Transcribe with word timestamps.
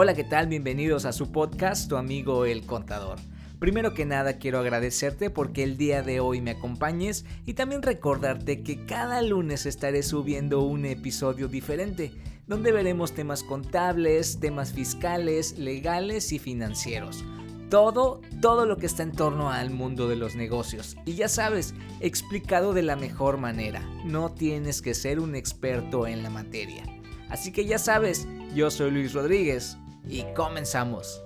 Hola, 0.00 0.14
¿qué 0.14 0.22
tal? 0.22 0.46
Bienvenidos 0.46 1.06
a 1.06 1.12
su 1.12 1.32
podcast, 1.32 1.88
tu 1.88 1.96
amigo 1.96 2.44
El 2.44 2.64
Contador. 2.64 3.18
Primero 3.58 3.94
que 3.94 4.06
nada 4.06 4.38
quiero 4.38 4.60
agradecerte 4.60 5.28
porque 5.28 5.64
el 5.64 5.76
día 5.76 6.02
de 6.02 6.20
hoy 6.20 6.40
me 6.40 6.52
acompañes 6.52 7.24
y 7.46 7.54
también 7.54 7.82
recordarte 7.82 8.62
que 8.62 8.86
cada 8.86 9.22
lunes 9.22 9.66
estaré 9.66 10.04
subiendo 10.04 10.60
un 10.60 10.84
episodio 10.84 11.48
diferente 11.48 12.12
donde 12.46 12.70
veremos 12.70 13.12
temas 13.12 13.42
contables, 13.42 14.38
temas 14.38 14.72
fiscales, 14.72 15.58
legales 15.58 16.30
y 16.30 16.38
financieros. 16.38 17.24
Todo, 17.68 18.20
todo 18.40 18.66
lo 18.66 18.76
que 18.76 18.86
está 18.86 19.02
en 19.02 19.10
torno 19.10 19.50
al 19.50 19.70
mundo 19.70 20.08
de 20.08 20.14
los 20.14 20.36
negocios. 20.36 20.96
Y 21.06 21.14
ya 21.14 21.26
sabes, 21.26 21.74
explicado 21.98 22.72
de 22.72 22.82
la 22.82 22.94
mejor 22.94 23.36
manera. 23.36 23.82
No 24.04 24.30
tienes 24.30 24.80
que 24.80 24.94
ser 24.94 25.18
un 25.18 25.34
experto 25.34 26.06
en 26.06 26.22
la 26.22 26.30
materia. 26.30 26.84
Así 27.30 27.50
que 27.50 27.64
ya 27.66 27.80
sabes, 27.80 28.28
yo 28.54 28.70
soy 28.70 28.92
Luis 28.92 29.12
Rodríguez 29.12 29.76
y 30.08 30.24
comenzamos. 30.34 31.22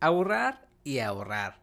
Ahorrar 0.00 0.66
y 0.84 0.98
ahorrar. 0.98 1.60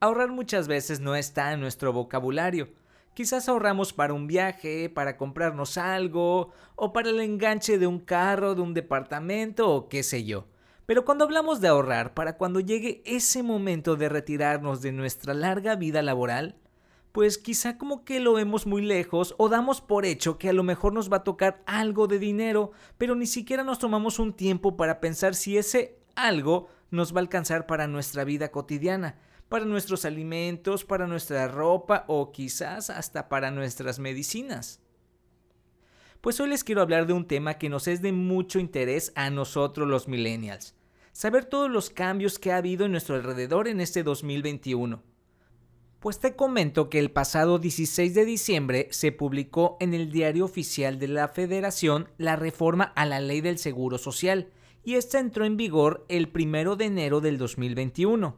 Ahorrar 0.00 0.28
muchas 0.30 0.68
veces 0.68 1.00
no 1.00 1.16
está 1.16 1.52
en 1.52 1.60
nuestro 1.60 1.92
vocabulario. 1.92 2.68
Quizás 3.14 3.48
ahorramos 3.48 3.92
para 3.92 4.14
un 4.14 4.26
viaje, 4.26 4.88
para 4.88 5.16
comprarnos 5.16 5.76
algo, 5.76 6.52
o 6.76 6.92
para 6.92 7.10
el 7.10 7.20
enganche 7.20 7.78
de 7.78 7.86
un 7.86 7.98
carro, 7.98 8.54
de 8.54 8.62
un 8.62 8.74
departamento, 8.74 9.70
o 9.70 9.88
qué 9.88 10.02
sé 10.02 10.24
yo. 10.24 10.46
Pero 10.86 11.04
cuando 11.04 11.24
hablamos 11.24 11.60
de 11.60 11.68
ahorrar, 11.68 12.14
para 12.14 12.36
cuando 12.36 12.60
llegue 12.60 13.02
ese 13.04 13.42
momento 13.42 13.96
de 13.96 14.08
retirarnos 14.08 14.80
de 14.80 14.92
nuestra 14.92 15.34
larga 15.34 15.74
vida 15.74 16.00
laboral, 16.00 16.54
pues 17.18 17.36
quizá 17.36 17.78
como 17.78 18.04
que 18.04 18.20
lo 18.20 18.34
vemos 18.34 18.64
muy 18.64 18.80
lejos 18.80 19.34
o 19.38 19.48
damos 19.48 19.80
por 19.80 20.06
hecho 20.06 20.38
que 20.38 20.50
a 20.50 20.52
lo 20.52 20.62
mejor 20.62 20.92
nos 20.92 21.12
va 21.12 21.16
a 21.16 21.24
tocar 21.24 21.64
algo 21.66 22.06
de 22.06 22.20
dinero, 22.20 22.70
pero 22.96 23.16
ni 23.16 23.26
siquiera 23.26 23.64
nos 23.64 23.80
tomamos 23.80 24.20
un 24.20 24.32
tiempo 24.32 24.76
para 24.76 25.00
pensar 25.00 25.34
si 25.34 25.58
ese 25.58 25.98
algo 26.14 26.68
nos 26.92 27.12
va 27.12 27.16
a 27.16 27.22
alcanzar 27.22 27.66
para 27.66 27.88
nuestra 27.88 28.22
vida 28.22 28.52
cotidiana, 28.52 29.18
para 29.48 29.64
nuestros 29.64 30.04
alimentos, 30.04 30.84
para 30.84 31.08
nuestra 31.08 31.48
ropa 31.48 32.04
o 32.06 32.30
quizás 32.30 32.88
hasta 32.88 33.28
para 33.28 33.50
nuestras 33.50 33.98
medicinas. 33.98 34.80
Pues 36.20 36.38
hoy 36.38 36.50
les 36.50 36.62
quiero 36.62 36.82
hablar 36.82 37.08
de 37.08 37.14
un 37.14 37.26
tema 37.26 37.54
que 37.54 37.68
nos 37.68 37.88
es 37.88 38.00
de 38.00 38.12
mucho 38.12 38.60
interés 38.60 39.12
a 39.16 39.28
nosotros 39.30 39.88
los 39.88 40.06
millennials. 40.06 40.76
Saber 41.10 41.46
todos 41.46 41.68
los 41.68 41.90
cambios 41.90 42.38
que 42.38 42.52
ha 42.52 42.58
habido 42.58 42.84
en 42.84 42.92
nuestro 42.92 43.16
alrededor 43.16 43.66
en 43.66 43.80
este 43.80 44.04
2021 44.04 45.17
pues 46.00 46.20
te 46.20 46.36
comento 46.36 46.88
que 46.88 46.98
el 46.98 47.10
pasado 47.10 47.58
16 47.58 48.14
de 48.14 48.24
diciembre 48.24 48.88
se 48.90 49.10
publicó 49.10 49.76
en 49.80 49.94
el 49.94 50.12
diario 50.12 50.44
oficial 50.44 50.98
de 50.98 51.08
la 51.08 51.28
Federación 51.28 52.08
la 52.18 52.36
reforma 52.36 52.84
a 52.84 53.04
la 53.04 53.20
ley 53.20 53.40
del 53.40 53.58
Seguro 53.58 53.98
Social, 53.98 54.50
y 54.84 54.94
esta 54.94 55.18
entró 55.18 55.44
en 55.44 55.56
vigor 55.56 56.06
el 56.08 56.30
1 56.32 56.76
de 56.76 56.84
enero 56.84 57.20
del 57.20 57.36
2021. 57.36 58.36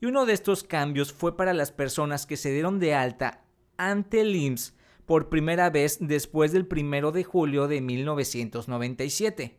Y 0.00 0.06
uno 0.06 0.26
de 0.26 0.32
estos 0.32 0.64
cambios 0.64 1.12
fue 1.12 1.36
para 1.36 1.54
las 1.54 1.70
personas 1.70 2.26
que 2.26 2.36
se 2.36 2.50
dieron 2.52 2.80
de 2.80 2.94
alta 2.94 3.44
ante 3.76 4.22
el 4.22 4.34
IMSS 4.34 4.74
por 5.06 5.28
primera 5.28 5.70
vez 5.70 5.98
después 6.00 6.52
del 6.52 6.68
1 6.70 7.12
de 7.12 7.24
julio 7.24 7.68
de 7.68 7.80
1997. 7.80 9.58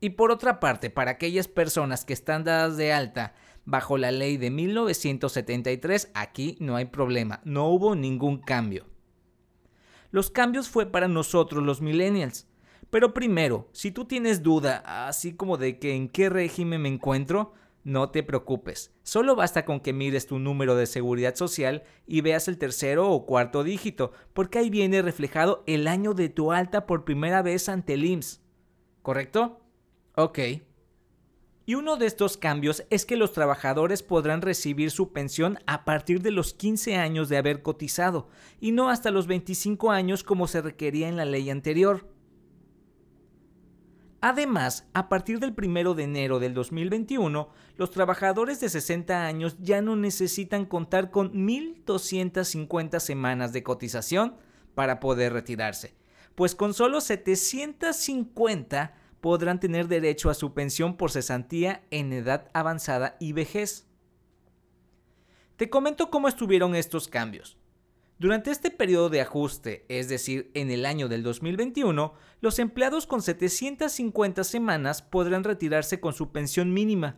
Y 0.00 0.10
por 0.10 0.30
otra 0.30 0.60
parte, 0.60 0.90
para 0.90 1.12
aquellas 1.12 1.48
personas 1.48 2.04
que 2.04 2.12
están 2.12 2.44
dadas 2.44 2.76
de 2.76 2.92
alta 2.92 3.34
bajo 3.66 3.98
la 3.98 4.10
ley 4.10 4.38
de 4.38 4.50
1973, 4.50 6.10
aquí 6.14 6.56
no 6.60 6.76
hay 6.76 6.86
problema, 6.86 7.40
no 7.44 7.68
hubo 7.68 7.94
ningún 7.94 8.38
cambio. 8.38 8.86
Los 10.10 10.30
cambios 10.30 10.68
fue 10.68 10.86
para 10.86 11.08
nosotros 11.08 11.62
los 11.62 11.82
millennials. 11.82 12.48
Pero 12.88 13.12
primero, 13.12 13.68
si 13.72 13.90
tú 13.90 14.04
tienes 14.04 14.42
duda, 14.42 15.08
así 15.08 15.34
como 15.34 15.58
de 15.58 15.78
que 15.78 15.94
en 15.94 16.08
qué 16.08 16.30
régimen 16.30 16.82
me 16.82 16.88
encuentro, 16.88 17.52
no 17.82 18.10
te 18.10 18.22
preocupes. 18.22 18.92
Solo 19.02 19.36
basta 19.36 19.64
con 19.64 19.80
que 19.80 19.92
mires 19.92 20.26
tu 20.26 20.38
número 20.38 20.76
de 20.76 20.86
seguridad 20.86 21.34
social 21.34 21.82
y 22.06 22.20
veas 22.20 22.48
el 22.48 22.58
tercero 22.58 23.10
o 23.10 23.26
cuarto 23.26 23.64
dígito, 23.64 24.12
porque 24.32 24.58
ahí 24.58 24.70
viene 24.70 25.02
reflejado 25.02 25.62
el 25.66 25.86
año 25.88 26.14
de 26.14 26.28
tu 26.28 26.52
alta 26.52 26.86
por 26.86 27.04
primera 27.04 27.42
vez 27.42 27.68
ante 27.68 27.94
el 27.94 28.04
IMSS. 28.04 28.40
¿Correcto? 29.02 29.60
Ok. 30.14 30.38
Y 31.68 31.74
uno 31.74 31.96
de 31.96 32.06
estos 32.06 32.36
cambios 32.36 32.84
es 32.90 33.04
que 33.04 33.16
los 33.16 33.32
trabajadores 33.32 34.04
podrán 34.04 34.40
recibir 34.40 34.92
su 34.92 35.12
pensión 35.12 35.58
a 35.66 35.84
partir 35.84 36.22
de 36.22 36.30
los 36.30 36.54
15 36.54 36.94
años 36.94 37.28
de 37.28 37.38
haber 37.38 37.62
cotizado 37.62 38.28
y 38.60 38.70
no 38.70 38.88
hasta 38.88 39.10
los 39.10 39.26
25 39.26 39.90
años 39.90 40.22
como 40.22 40.46
se 40.46 40.62
requería 40.62 41.08
en 41.08 41.16
la 41.16 41.24
ley 41.24 41.50
anterior. 41.50 42.08
Además, 44.20 44.88
a 44.94 45.08
partir 45.08 45.40
del 45.40 45.54
1 45.56 45.94
de 45.94 46.04
enero 46.04 46.38
del 46.38 46.54
2021, 46.54 47.48
los 47.76 47.90
trabajadores 47.90 48.60
de 48.60 48.68
60 48.68 49.26
años 49.26 49.56
ya 49.58 49.82
no 49.82 49.96
necesitan 49.96 50.66
contar 50.66 51.10
con 51.10 51.32
1.250 51.32 53.00
semanas 53.00 53.52
de 53.52 53.64
cotización 53.64 54.36
para 54.76 55.00
poder 55.00 55.32
retirarse, 55.32 55.96
pues 56.36 56.54
con 56.54 56.74
solo 56.74 57.00
750 57.00 58.94
podrán 59.26 59.58
tener 59.58 59.88
derecho 59.88 60.30
a 60.30 60.34
su 60.34 60.54
pensión 60.54 60.96
por 60.96 61.10
cesantía 61.10 61.82
en 61.90 62.12
edad 62.12 62.48
avanzada 62.54 63.16
y 63.18 63.32
vejez. 63.32 63.88
Te 65.56 65.68
comento 65.68 66.10
cómo 66.10 66.28
estuvieron 66.28 66.76
estos 66.76 67.08
cambios. 67.08 67.58
Durante 68.20 68.52
este 68.52 68.70
periodo 68.70 69.08
de 69.08 69.22
ajuste, 69.22 69.84
es 69.88 70.08
decir, 70.08 70.52
en 70.54 70.70
el 70.70 70.86
año 70.86 71.08
del 71.08 71.24
2021, 71.24 72.14
los 72.40 72.60
empleados 72.60 73.08
con 73.08 73.20
750 73.20 74.44
semanas 74.44 75.02
podrán 75.02 75.42
retirarse 75.42 75.98
con 75.98 76.12
su 76.12 76.30
pensión 76.30 76.72
mínima. 76.72 77.16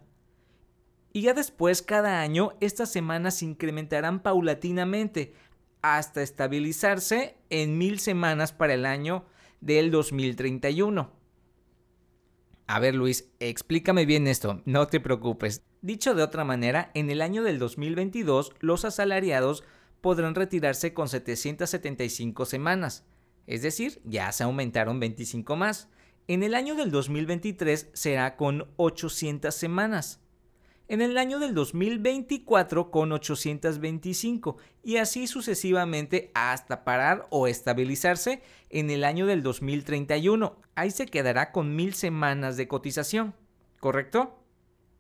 Y 1.13 1.21
ya 1.21 1.35
después, 1.35 1.83
cada 1.83 2.23
año, 2.23 2.53
estas 2.61 2.91
semanas 2.91 3.35
se 3.35 3.45
incrementarán 3.45 4.21
paulatinamente 4.21 5.35
hasta 5.83 6.23
estabilizarse 6.23 7.37
en 7.51 7.77
mil 7.77 8.01
semanas 8.01 8.55
para 8.55 8.73
el 8.73 8.87
año 8.87 9.27
del 9.61 9.91
2031. 9.91 11.18
A 12.71 12.81
ver 12.81 12.95
Luis, 12.95 13.31
explícame 13.41 14.05
bien 14.05 14.27
esto, 14.27 14.61
no 14.67 14.89
te 14.89 15.01
preocupes. 15.01 15.63
Dicho 15.81 16.15
de 16.15 16.23
otra 16.23 16.45
manera, 16.45 16.91
en 16.93 17.09
el 17.09 17.23
año 17.23 17.43
del 17.43 17.59
2022 17.59 18.53
los 18.61 18.85
asalariados 18.85 19.65
podrán 20.03 20.35
retirarse 20.35 20.93
con 20.93 21.09
775 21.09 22.45
semanas, 22.45 23.07
es 23.47 23.63
decir, 23.63 24.03
ya 24.05 24.31
se 24.33 24.45
aumentaron 24.45 25.01
25 25.01 25.57
más. 25.57 25.89
En 26.27 26.43
el 26.43 26.55
año 26.55 26.75
del 26.75 26.91
2023 26.91 27.89
será 27.95 28.37
con 28.37 28.69
800 28.77 29.55
semanas 29.55 30.21
en 30.89 31.03
el 31.03 31.19
año 31.19 31.39
del 31.39 31.55
2024 31.55 32.91
con 32.91 33.13
825 33.13 34.57
y 34.83 34.97
así 34.97 35.27
sucesivamente 35.27 36.31
hasta 36.35 36.83
parar 36.85 37.27
o 37.31 37.47
estabilizarse 37.47 38.43
en 38.71 38.91
el 38.91 39.05
año 39.05 39.27
del 39.27 39.43
2031. 39.43 40.57
Ahí 40.75 40.91
se 40.91 41.07
quedará 41.07 41.53
con 41.53 41.77
mil 41.77 41.93
semanas 41.93 42.57
de 42.57 42.69
cotización, 42.69 43.35
¿correcto? 43.81 44.43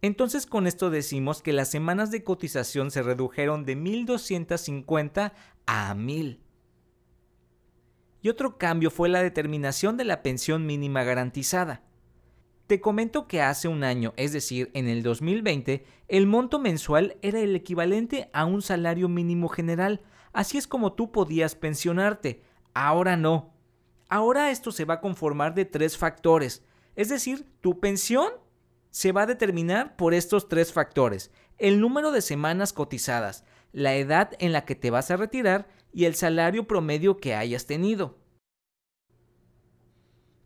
Entonces 0.02 0.46
con 0.46 0.66
esto 0.66 0.90
decimos 0.90 1.42
que 1.42 1.54
las 1.54 1.70
semanas 1.70 2.10
de 2.10 2.22
cotización 2.22 2.90
se 2.90 3.02
redujeron 3.02 3.64
de 3.64 3.74
1250 3.74 5.32
a 5.66 5.94
1000. 5.94 6.40
Y 8.20 8.28
otro 8.28 8.58
cambio 8.58 8.90
fue 8.90 9.08
la 9.08 9.22
determinación 9.22 9.96
de 9.96 10.04
la 10.04 10.22
pensión 10.22 10.66
mínima 10.66 11.02
garantizada. 11.02 11.87
Te 12.68 12.82
comento 12.82 13.26
que 13.28 13.40
hace 13.40 13.66
un 13.66 13.82
año, 13.82 14.12
es 14.18 14.34
decir, 14.34 14.70
en 14.74 14.88
el 14.88 15.02
2020, 15.02 15.86
el 16.06 16.26
monto 16.26 16.58
mensual 16.58 17.16
era 17.22 17.40
el 17.40 17.56
equivalente 17.56 18.28
a 18.34 18.44
un 18.44 18.60
salario 18.60 19.08
mínimo 19.08 19.48
general, 19.48 20.02
así 20.34 20.58
es 20.58 20.66
como 20.66 20.92
tú 20.92 21.10
podías 21.10 21.54
pensionarte. 21.54 22.42
Ahora 22.74 23.16
no. 23.16 23.54
Ahora 24.10 24.50
esto 24.50 24.70
se 24.70 24.84
va 24.84 24.94
a 24.94 25.00
conformar 25.00 25.54
de 25.54 25.64
tres 25.64 25.96
factores, 25.96 26.62
es 26.94 27.08
decir, 27.08 27.46
tu 27.62 27.80
pensión 27.80 28.28
se 28.90 29.12
va 29.12 29.22
a 29.22 29.26
determinar 29.26 29.96
por 29.96 30.12
estos 30.12 30.46
tres 30.46 30.70
factores, 30.70 31.30
el 31.56 31.80
número 31.80 32.12
de 32.12 32.20
semanas 32.20 32.74
cotizadas, 32.74 33.44
la 33.72 33.94
edad 33.94 34.32
en 34.40 34.52
la 34.52 34.66
que 34.66 34.74
te 34.74 34.90
vas 34.90 35.10
a 35.10 35.16
retirar 35.16 35.68
y 35.90 36.04
el 36.04 36.14
salario 36.14 36.66
promedio 36.66 37.16
que 37.16 37.34
hayas 37.34 37.64
tenido. 37.64 38.18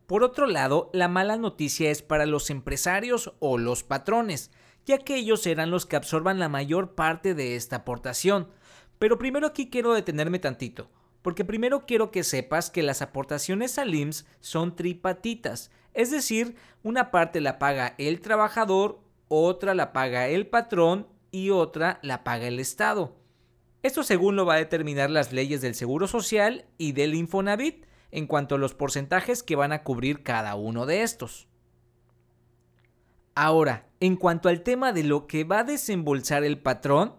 Por 0.07 0.25
otro 0.25 0.47
lado, 0.47 0.91
la 0.93 1.09
mala 1.09 1.37
noticia 1.37 1.91
es 1.91 2.03
para 2.03 2.27
los 2.27 2.51
empresarios 2.51 3.35
o 3.39 3.59
los 3.59 3.83
patrones, 3.83 4.51
ya 4.85 4.99
que 4.99 5.17
ellos 5.17 5.43
serán 5.43 5.71
los 5.71 5.87
que 5.87 5.97
absorban 5.97 6.39
la 6.39 6.49
mayor 6.49 6.95
parte 6.95 7.35
de 7.35 7.57
esta 7.57 7.77
aportación. 7.77 8.49
Pero 8.99 9.19
primero 9.19 9.47
aquí 9.47 9.71
quiero 9.71 9.95
detenerme 9.95 10.39
tantito, 10.39 10.91
porque 11.23 11.45
primero 11.45 11.87
quiero 11.87 12.11
que 12.11 12.25
sepas 12.25 12.71
que 12.71 12.83
las 12.83 13.03
aportaciones 13.03 13.79
al 13.79 13.95
IMSS 13.95 14.27
son 14.41 14.77
tripatitas, 14.77 15.71
es 15.95 16.11
decir, 16.11 16.57
una 16.83 17.11
parte 17.11 17.41
la 17.41 17.59
paga 17.59 17.95
el 17.99 18.21
trabajador, 18.21 19.01
otra 19.29 19.75
la 19.75 19.93
paga 19.93 20.29
el 20.29 20.47
patrón 20.47 21.07
y 21.31 21.51
otra 21.51 21.99
la 22.03 22.25
paga 22.25 22.49
el 22.49 22.61
Estado. 22.61 23.17
Esto 23.83 24.03
según 24.03 24.37
lo 24.37 24.47
va 24.47 24.55
a 24.55 24.59
determinar 24.59 25.11
las 25.11 25.33
leyes 25.33 25.61
del 25.61 25.75
Seguro 25.75 26.07
Social 26.07 26.67
y 26.79 26.93
del 26.93 27.15
Infonavit, 27.15 27.87
en 28.13 28.27
cuanto 28.27 28.55
a 28.55 28.59
los 28.59 28.75
porcentajes 28.75 29.43
que 29.43 29.57
van 29.57 29.73
a 29.73 29.83
cubrir 29.83 30.23
cada 30.23 30.55
uno 30.55 30.87
de 30.87 31.03
estos. 31.03 31.49
Ahora, 33.35 33.89
en 34.01 34.17
cuanto 34.17 34.51
al 34.51 34.63
tema 34.63 34.93
de 34.93 35.05
lo 35.05 35.27
que 35.27 35.45
va 35.45 35.61
a 35.61 35.65
desembolsar 35.65 36.45
el 36.45 36.59
patrón, 36.59 37.15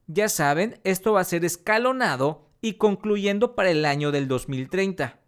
Ya 0.08 0.28
saben, 0.28 0.78
esto 0.84 1.14
va 1.14 1.22
a 1.22 1.24
ser 1.24 1.46
escalonado 1.46 2.50
y 2.60 2.74
concluyendo 2.74 3.54
para 3.54 3.70
el 3.70 3.86
año 3.86 4.12
del 4.12 4.28
2030. 4.28 5.25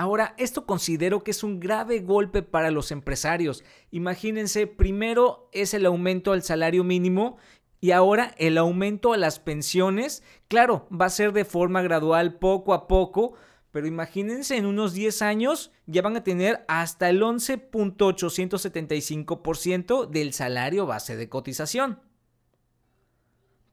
Ahora, 0.00 0.34
esto 0.38 0.64
considero 0.64 1.22
que 1.22 1.30
es 1.30 1.44
un 1.44 1.60
grave 1.60 2.00
golpe 2.00 2.42
para 2.42 2.70
los 2.70 2.90
empresarios. 2.90 3.62
Imagínense, 3.90 4.66
primero 4.66 5.50
es 5.52 5.74
el 5.74 5.84
aumento 5.84 6.32
al 6.32 6.42
salario 6.42 6.84
mínimo 6.84 7.36
y 7.82 7.90
ahora 7.90 8.34
el 8.38 8.56
aumento 8.56 9.12
a 9.12 9.18
las 9.18 9.40
pensiones. 9.40 10.22
Claro, 10.48 10.88
va 10.90 11.04
a 11.04 11.10
ser 11.10 11.34
de 11.34 11.44
forma 11.44 11.82
gradual, 11.82 12.38
poco 12.38 12.72
a 12.72 12.88
poco, 12.88 13.34
pero 13.72 13.86
imagínense, 13.86 14.56
en 14.56 14.64
unos 14.64 14.94
10 14.94 15.20
años 15.20 15.70
ya 15.84 16.00
van 16.00 16.16
a 16.16 16.24
tener 16.24 16.64
hasta 16.66 17.10
el 17.10 17.20
11.875% 17.20 20.08
del 20.08 20.32
salario 20.32 20.86
base 20.86 21.16
de 21.16 21.28
cotización. 21.28 22.00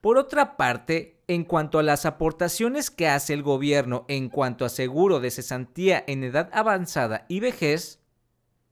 Por 0.01 0.17
otra 0.17 0.57
parte, 0.57 1.21
en 1.27 1.43
cuanto 1.43 1.79
a 1.79 1.83
las 1.83 2.05
aportaciones 2.05 2.91
que 2.91 3.07
hace 3.07 3.33
el 3.33 3.43
gobierno 3.43 4.05
en 4.07 4.29
cuanto 4.29 4.65
a 4.65 4.69
seguro 4.69 5.19
de 5.19 5.31
cesantía 5.31 6.03
en 6.07 6.23
edad 6.23 6.49
avanzada 6.53 7.25
y 7.27 7.39
vejez, 7.39 7.99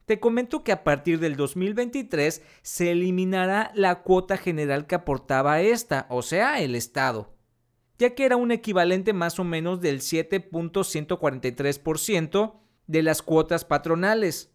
te 0.04 0.20
comento 0.20 0.62
que 0.62 0.72
a 0.72 0.84
partir 0.84 1.18
del 1.18 1.36
2023 1.36 2.42
se 2.62 2.90
eliminará 2.92 3.72
la 3.74 4.02
cuota 4.02 4.36
general 4.36 4.86
que 4.86 4.94
aportaba 4.94 5.60
esta, 5.60 6.06
o 6.10 6.22
sea, 6.22 6.60
el 6.60 6.74
Estado 6.74 7.36
ya 7.98 8.14
que 8.14 8.24
era 8.24 8.36
un 8.36 8.52
equivalente 8.52 9.12
más 9.12 9.38
o 9.38 9.44
menos 9.44 9.80
del 9.80 10.00
7.143% 10.00 12.54
de 12.86 13.02
las 13.02 13.20
cuotas 13.22 13.64
patronales. 13.64 14.52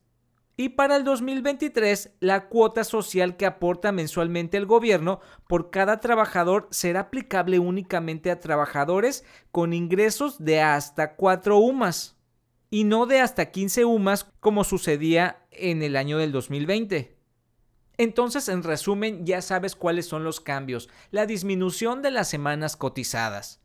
Y 0.57 0.69
para 0.69 0.95
el 0.97 1.03
2023, 1.03 2.11
la 2.19 2.47
cuota 2.47 2.83
social 2.83 3.37
que 3.37 3.45
aporta 3.45 3.91
mensualmente 3.91 4.57
el 4.57 4.65
gobierno 4.65 5.19
por 5.47 5.71
cada 5.71 5.99
trabajador 5.99 6.67
será 6.71 7.01
aplicable 7.01 7.57
únicamente 7.57 8.31
a 8.31 8.39
trabajadores 8.39 9.23
con 9.51 9.73
ingresos 9.73 10.43
de 10.43 10.61
hasta 10.61 11.15
4 11.15 11.57
UMAS 11.57 12.17
y 12.69 12.83
no 12.83 13.05
de 13.05 13.21
hasta 13.21 13.51
15 13.51 13.85
UMAS 13.85 14.25
como 14.39 14.63
sucedía 14.63 15.45
en 15.51 15.83
el 15.83 15.95
año 15.95 16.17
del 16.17 16.31
2020. 16.31 17.17
Entonces, 17.97 18.49
en 18.49 18.63
resumen, 18.63 19.25
ya 19.25 19.41
sabes 19.41 19.75
cuáles 19.75 20.07
son 20.07 20.23
los 20.23 20.39
cambios. 20.39 20.89
La 21.11 21.25
disminución 21.25 22.01
de 22.01 22.11
las 22.11 22.29
semanas 22.29 22.75
cotizadas. 22.75 23.61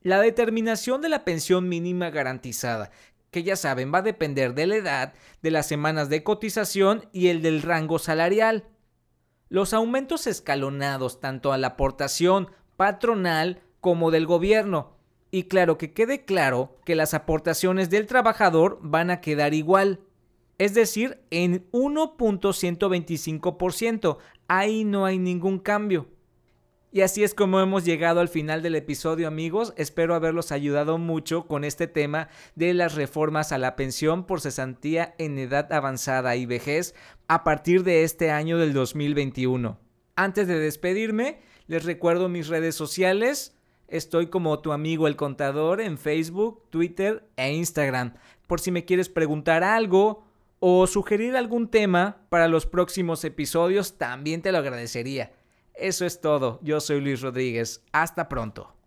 La 0.00 0.20
determinación 0.20 1.02
de 1.02 1.08
la 1.08 1.24
pensión 1.24 1.68
mínima 1.68 2.10
garantizada, 2.10 2.92
que 3.30 3.42
ya 3.42 3.56
saben 3.56 3.92
va 3.92 3.98
a 3.98 4.02
depender 4.02 4.54
de 4.54 4.66
la 4.66 4.76
edad, 4.76 5.14
de 5.42 5.50
las 5.50 5.66
semanas 5.66 6.08
de 6.08 6.22
cotización 6.22 7.08
y 7.12 7.28
el 7.28 7.42
del 7.42 7.62
rango 7.62 7.98
salarial. 7.98 8.68
Los 9.48 9.72
aumentos 9.72 10.26
escalonados 10.26 11.20
tanto 11.20 11.52
a 11.52 11.58
la 11.58 11.68
aportación 11.68 12.50
patronal 12.76 13.62
como 13.80 14.10
del 14.10 14.26
gobierno. 14.26 14.96
Y 15.30 15.44
claro 15.44 15.78
que 15.78 15.92
quede 15.92 16.24
claro 16.24 16.76
que 16.84 16.94
las 16.94 17.14
aportaciones 17.14 17.90
del 17.90 18.06
trabajador 18.06 18.78
van 18.82 19.10
a 19.10 19.20
quedar 19.20 19.54
igual 19.54 20.00
es 20.58 20.74
decir, 20.74 21.22
en 21.30 21.70
1.125%. 21.70 24.18
Ahí 24.48 24.84
no 24.84 25.06
hay 25.06 25.18
ningún 25.18 25.60
cambio. 25.60 26.08
Y 26.90 27.02
así 27.02 27.22
es 27.22 27.34
como 27.34 27.60
hemos 27.60 27.84
llegado 27.84 28.20
al 28.20 28.28
final 28.28 28.62
del 28.62 28.74
episodio 28.74 29.28
amigos. 29.28 29.74
Espero 29.76 30.14
haberlos 30.14 30.52
ayudado 30.52 30.96
mucho 30.96 31.46
con 31.46 31.64
este 31.64 31.86
tema 31.86 32.28
de 32.54 32.72
las 32.72 32.94
reformas 32.94 33.52
a 33.52 33.58
la 33.58 33.76
pensión 33.76 34.24
por 34.24 34.40
cesantía 34.40 35.14
en 35.18 35.38
edad 35.38 35.70
avanzada 35.70 36.34
y 36.36 36.46
vejez 36.46 36.94
a 37.26 37.44
partir 37.44 37.84
de 37.84 38.04
este 38.04 38.30
año 38.30 38.56
del 38.56 38.72
2021. 38.72 39.78
Antes 40.16 40.48
de 40.48 40.58
despedirme, 40.58 41.40
les 41.66 41.84
recuerdo 41.84 42.30
mis 42.30 42.48
redes 42.48 42.74
sociales. 42.74 43.54
Estoy 43.88 44.28
como 44.28 44.60
tu 44.60 44.72
amigo 44.72 45.06
el 45.08 45.16
contador 45.16 45.82
en 45.82 45.98
Facebook, 45.98 46.62
Twitter 46.70 47.28
e 47.36 47.52
Instagram. 47.52 48.14
Por 48.46 48.60
si 48.60 48.70
me 48.70 48.86
quieres 48.86 49.10
preguntar 49.10 49.62
algo 49.62 50.24
o 50.58 50.86
sugerir 50.86 51.36
algún 51.36 51.68
tema 51.68 52.22
para 52.30 52.48
los 52.48 52.64
próximos 52.64 53.24
episodios, 53.24 53.98
también 53.98 54.40
te 54.40 54.52
lo 54.52 54.58
agradecería. 54.58 55.32
Eso 55.78 56.04
es 56.04 56.20
todo, 56.20 56.58
yo 56.62 56.80
soy 56.80 57.00
Luis 57.00 57.20
Rodríguez, 57.20 57.84
hasta 57.92 58.28
pronto. 58.28 58.77